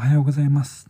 [0.00, 0.88] おはようございます。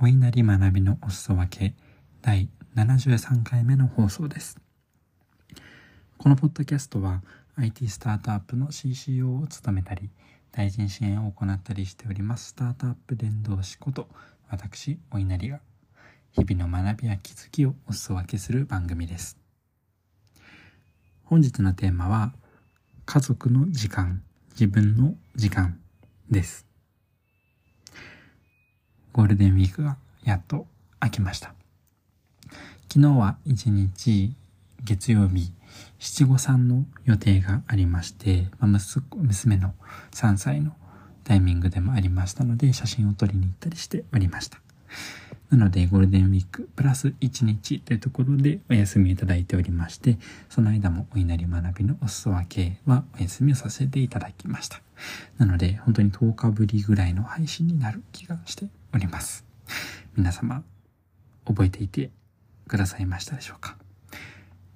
[0.00, 1.74] お稲荷学びのお裾分け
[2.22, 4.60] 第73回目の放送です。
[6.16, 7.24] このポッドキャストは
[7.56, 10.08] IT スタートアップの CCO を務めたり、
[10.52, 14.06] 対人支援を行ったりしておりますスタートアップ伝道師こと
[14.48, 15.58] 私、お稲荷が
[16.30, 19.36] 日々の学びや気づきをお裾分けする番組です。
[21.24, 22.32] 本日のテーマは
[23.04, 25.80] 家族の時間、自分の時間
[26.30, 26.66] です。
[29.16, 30.66] ゴールデンウィークがやっと
[31.02, 31.54] 明けました。
[32.92, 34.34] 昨日は一日
[34.84, 35.52] 月曜日
[35.98, 38.80] 七五三の予定がありまして、まあ、
[39.16, 39.72] 娘の
[40.12, 40.76] 3歳の
[41.24, 44.60] タイミングでもありましたので写真を撮りに行ったりしておりました。
[45.48, 50.18] なのでゴールデンウィークプラス1日というところでお休みいただいておりまして、
[50.50, 54.82] その間もお稲荷学びのお裾分けはお休みをさせていただきました。
[55.38, 58.66] なので本当に10日ぶりぐらいの配信になる気がして
[58.96, 59.44] おります。
[60.16, 60.64] 皆様
[61.44, 62.10] 覚えていて
[62.66, 63.76] くださいましたでしょうか？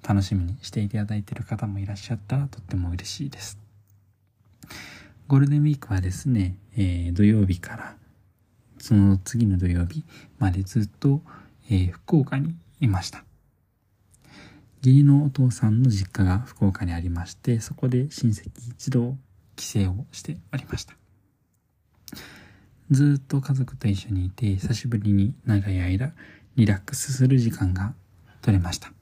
[0.06, 3.58] 楽しみにしていただいている方もいらっしゃったらとっても嬉しいです。
[5.26, 7.96] ゴールデンウィークはですね、えー土曜日から
[8.76, 10.04] その次の土曜日
[10.38, 11.22] までずっと、
[11.70, 13.24] えー福岡にいました。
[14.84, 19.16] 義理のお父さんの実家が福岡にありまして、そこで親戚一同
[19.56, 20.94] 帰省をしておりました。
[22.90, 26.12] ずっと家族と一緒にいて、久しぶりに長い間
[26.56, 27.94] リラックスする時間が
[28.42, 28.88] 取れました。
[28.88, 28.94] ま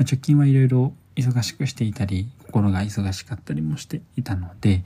[0.00, 4.84] あ、直近はいろいろ忙しくしていたり、心が忙しかったりもしていたので、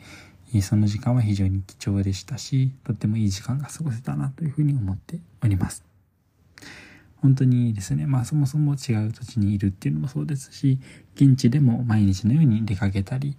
[0.62, 5.84] その時間は非常に貴重でしたし、とってもいい時間が過ごせたなというふうに思っております。
[7.16, 10.78] 本当にですね、まあそもそも違う土地にいるっていうのもそうですし、
[11.16, 13.36] 現地でも毎日のように出かけたり、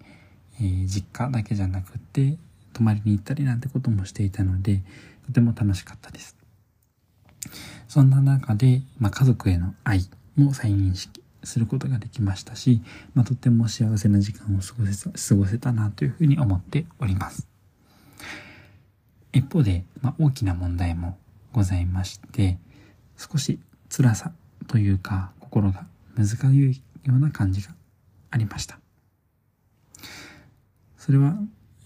[0.62, 2.38] え実家だけじゃなくって、
[2.80, 4.82] 泊まりに行ったりなんてこともしていたので、
[5.26, 6.38] とても楽しかったです。
[7.90, 12.82] そんな中で、まあ、家族への愛も再認識することができましたし、
[13.16, 17.50] まあ、とても幸せな時間を過ごせた過ごせたなというふうに思っております。
[19.34, 21.18] 一方で、まあ、大きな問題も
[21.52, 22.58] ございまして、
[23.18, 24.32] 少し辛さ
[24.68, 25.86] というか心が
[26.16, 27.76] 難しいような感じが
[28.32, 28.80] ありました。
[30.98, 31.38] それは、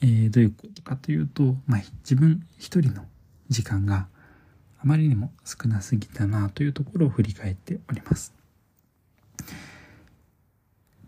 [0.03, 3.05] えーどういうことかというと、まあ、自分一人の
[3.47, 4.07] 時間が
[4.81, 8.33] あまりにも少なすぎたなというところを振り返っております。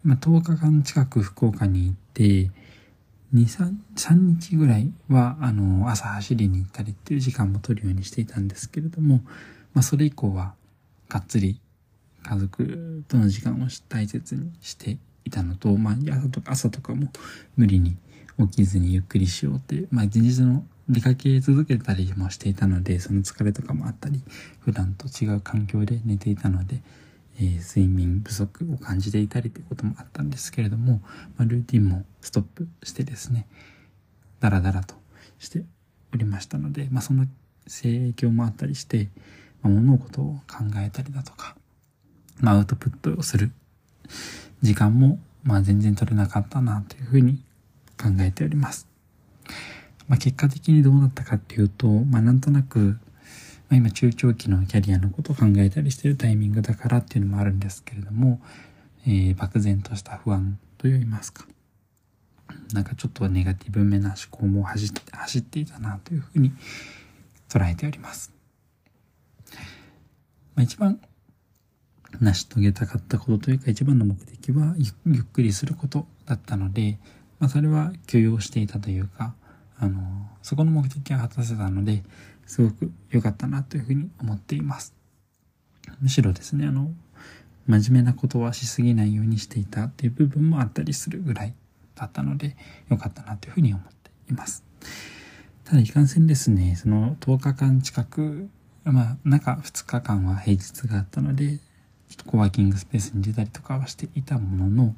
[0.02, 2.52] まあ、10日間近く福岡に行って、2、
[3.34, 9.22] 3、3日ぐらいは、あの、朝走りに行ったりっていう時間も取るようにしていたんですけれども、
[9.74, 10.54] まあ、それ以降は、
[11.10, 11.60] がっつり
[12.24, 17.10] 家族との時間を大切にしていたのと、まあ、朝とか、朝とかも
[17.58, 17.98] 無理に
[18.40, 24.22] 起きずにゆっくりしようっていう、まあ、前日の出かけ続けたりもしていたので、その疲れとかもあったり、
[24.60, 26.82] 普段と違う環境で寝ていたので、
[27.38, 31.02] えー睡眠不足を感じていたりということもあったんですけれども、
[31.38, 33.48] まあ、ルーティンもストップしてですね、
[34.40, 34.96] ダラダラと
[35.40, 35.66] して
[36.14, 37.26] おりましたので、まあ、その
[37.82, 39.10] 影響もあったりして、
[39.62, 41.56] まあ、物事を考えたりだとか、
[42.40, 43.52] まあ、アウトプットをする
[44.66, 47.42] 時間も、まあ、全然取れなかったなというふうに
[48.02, 48.88] 考えております。
[50.08, 52.98] まあ、結果的にどうなったかっていうと、まあ、なんとなく、ま
[53.72, 58.42] あ、今中長期のキャリアのことを考えたりしてるタイミングだからっていうのもあるんですけれども、
[59.08, 61.46] えー漠然とした不安といいますか、
[62.74, 66.52] なんかちょっとネガティブめな思考も走って走っていたなというふうに
[67.50, 68.34] 捉えております。
[70.56, 71.00] まあ、一番
[72.22, 76.98] 成し遂げたかったことというか一番の目的はゆっくりすることだったので、
[77.40, 79.36] まあ、それは許容していたというか、
[79.78, 80.02] あの、
[80.42, 82.04] そこの目的は果たせたので、
[82.46, 84.96] すごく良かったなというふうに思っています。
[86.02, 86.92] むしろですね、あの、
[87.68, 91.54] 真面目なことはしすぎないようにしていたっていう部分もあったりするぐらい
[91.96, 92.56] だったので、
[92.90, 94.64] 良かったなというふうに思っています。
[95.64, 98.50] ただ、いかんせんですね、その10日間近く、
[98.84, 101.60] まあ、中2日間は平日があったので、
[102.26, 104.96] コワーキングスペースに出たりとかはしていたものの、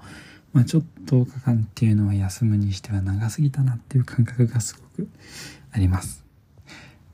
[0.53, 5.07] まあ、ちょっと10日間っていうのは休むにしては長すぎたなっていう感覚がすごく
[5.71, 6.25] あります。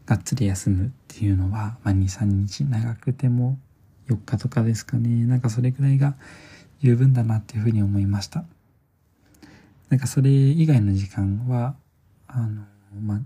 [0.05, 3.57] がっつり休むっていうのは、まあ、2、3日長くても
[4.09, 5.25] 4日とかですかね。
[5.25, 6.15] なんかそれぐらいが
[6.81, 8.43] 十分だなっていうふうに思いました。
[9.89, 11.75] なんかそれ以外の時間は、
[12.27, 12.63] あの、
[13.01, 13.21] まあ、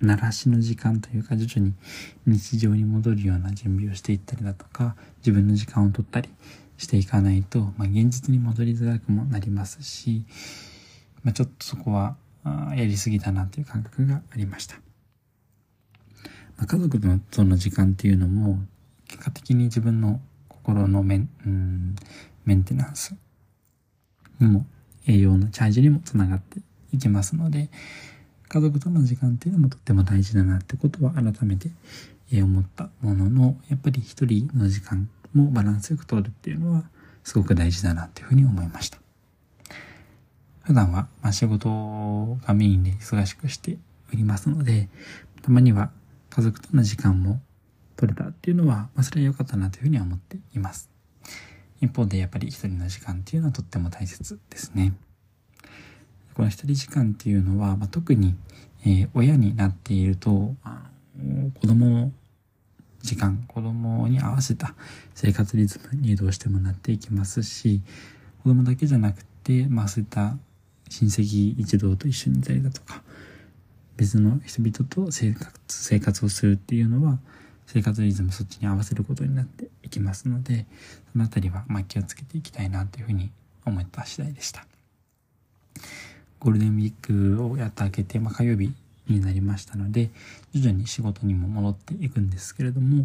[0.00, 1.74] 鳴らしの時間というか徐々に
[2.26, 6.28] 日常に戻るような準備をしていったりだとか、自分の時間を取ったり
[6.76, 10.24] していかないと、まあ、現実に戻りづらくもなりますし、
[11.22, 14.76] まあ、ちょっとそこはあやりすぎたなという感覚がありました。
[16.56, 17.00] まあ、家族
[17.30, 18.58] との時間っていうのも、
[19.08, 21.96] 結果的に自分の心のメン、うん、
[22.44, 23.14] メンテナンス
[24.40, 24.66] にも、
[25.06, 26.60] 栄養のチャージにもつながって
[26.92, 27.70] いきますので、
[28.56, 31.68] 家族との時間っていうのもとっても大事だなってことは改めて
[32.40, 36.84] 思ったものの、やっぱり一人の時間もバランスよく取るっていうのは
[37.22, 38.96] すごく大事だなっていうふうに思いました。
[40.62, 43.76] 普段は、まあ、仕事がメインで忙しくして
[44.10, 44.88] おりますので、
[45.42, 45.90] たまには
[46.30, 47.42] 家族との時間も
[47.96, 50.88] 取れたっていうのは、まあ、それは良かったなというふうには思っています。
[51.82, 54.94] 一方でやっぱり一人の時間っていうのはとっても大切ですね。
[56.36, 58.34] この一人時間っていうのは、まあ、特に、
[58.84, 60.82] えー、親になっていると、あ
[61.18, 62.12] の子供の
[63.00, 64.74] 時間、子供に合わせた
[65.14, 67.80] 生活リズムにどうしてもなっていきますし、
[68.42, 70.36] 子供だけじゃなくて、まあそういった
[70.90, 73.02] 親戚一同と一緒にいたりだとか、
[73.96, 77.18] 別の人々と生活、生活をするっていうのは、
[77.66, 80.66] 生活リズムそっちに合わせることになっていきますので、
[81.12, 83.30] そのあたりはまあ気をつけていきたいなというふうに
[83.64, 84.66] 思った次第でした。
[86.40, 88.72] ゴールデンウィークをやって明けて、まあ、火曜日
[89.08, 90.10] になりましたので、
[90.52, 93.04] 徐々に仕事にも戻っていくんですけれども、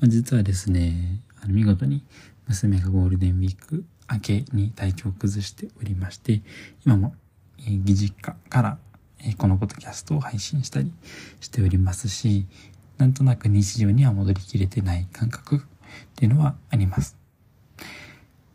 [0.00, 2.04] まあ、実はですね、あの見事に
[2.48, 6.40] 娘がゴールデンウィーク明けに体調を崩しておりまして、
[6.84, 7.14] 今も、
[7.58, 8.78] えー、義実家から、
[9.20, 10.92] えー、このポッドキャストを配信したり
[11.40, 12.46] しておりますし、
[12.98, 15.60] なんとなく日常には戻りきれてない感覚っ
[16.16, 17.19] ていうのはあります。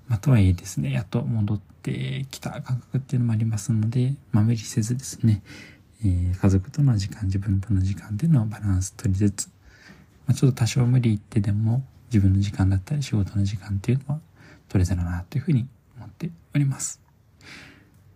[0.07, 5.41] まあ、とはいえですね、やっと戻ってきた感覚っていうのもありますので、まあ、無理せずですね、
[6.03, 9.47] えー、家族との時間、自分との時間っていうのバランス取りつつ、
[10.27, 14.19] まあ、ちょっと多少無理言ってでも自分の時間だったり仕事の時間っていうのは
[14.69, 15.67] 取れたらなというふうに
[15.97, 17.01] 思っております。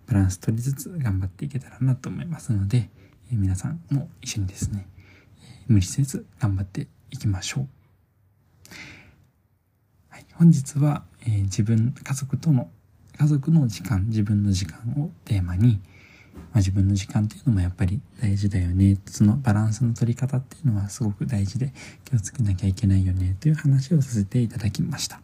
[0.07, 2.89] バランス取りつつ頑張っていけたらなと思いますので、
[3.31, 4.87] えー、皆さんも一緒にですね、
[5.43, 7.67] えー、無理せず頑張っていきましょう。
[10.09, 12.69] はい、本日は、えー、自分、家族との、
[13.17, 15.81] 家族の時間、自分の時間をテーマに、
[16.35, 18.97] まあ、自分の時間っていうのもやっぱり大事だよね。
[19.05, 21.73] そのバランスの取り方っていうのはすごく大事で
[22.05, 25.21] 気をつけなきゃいけないよねという話をさせていただきました。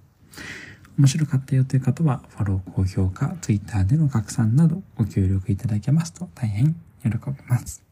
[0.98, 7.84] 面白かったよという方はフォロー、高評価、Twitter での拡散などご協力いただけますと大変喜びます。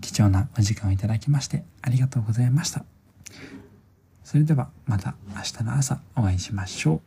[0.00, 2.84] 貴重なお時間をいただきましてありがとうございました。
[4.24, 7.00] それではまた明日の朝お会いしましょう。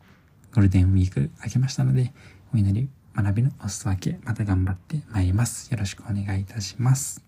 [0.54, 2.12] ゴールデンウィーク明けましたので
[2.54, 5.70] お祈り学びのお裾分け、また頑張ってまいります。
[5.72, 7.27] よろしくお願いいたします。